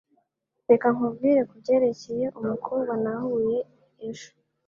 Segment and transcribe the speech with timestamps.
[0.69, 3.57] Reka nkubwire kubyerekeye umukobwa nahuye
[4.07, 4.29] ejo.